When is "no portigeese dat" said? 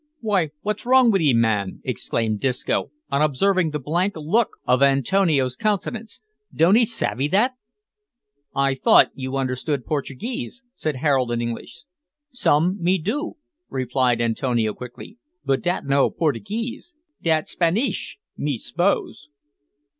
15.85-17.47